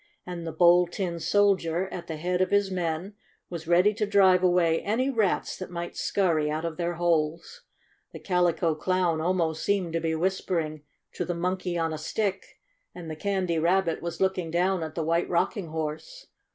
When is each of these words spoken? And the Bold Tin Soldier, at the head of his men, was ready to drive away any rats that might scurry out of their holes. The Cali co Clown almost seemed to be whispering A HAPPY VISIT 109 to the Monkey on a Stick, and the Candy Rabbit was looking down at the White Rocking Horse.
And 0.25 0.47
the 0.47 0.51
Bold 0.51 0.91
Tin 0.93 1.19
Soldier, 1.19 1.87
at 1.89 2.07
the 2.07 2.15
head 2.17 2.41
of 2.41 2.49
his 2.49 2.71
men, 2.71 3.13
was 3.51 3.67
ready 3.67 3.93
to 3.93 4.05
drive 4.07 4.41
away 4.41 4.81
any 4.81 5.11
rats 5.11 5.55
that 5.57 5.69
might 5.69 5.95
scurry 5.95 6.49
out 6.49 6.65
of 6.65 6.75
their 6.77 6.95
holes. 6.95 7.61
The 8.11 8.17
Cali 8.17 8.53
co 8.53 8.73
Clown 8.73 9.21
almost 9.21 9.63
seemed 9.63 9.93
to 9.93 9.99
be 10.01 10.15
whispering 10.15 10.65
A 10.65 10.71
HAPPY 10.71 10.79
VISIT 10.79 11.27
109 11.27 11.27
to 11.27 11.33
the 11.35 11.39
Monkey 11.39 11.77
on 11.77 11.93
a 11.93 11.97
Stick, 11.99 12.45
and 12.95 13.11
the 13.11 13.15
Candy 13.15 13.59
Rabbit 13.59 14.01
was 14.01 14.19
looking 14.19 14.49
down 14.49 14.81
at 14.81 14.95
the 14.95 15.03
White 15.03 15.29
Rocking 15.29 15.67
Horse. 15.67 16.25